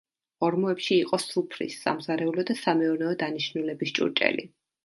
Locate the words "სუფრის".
1.25-1.77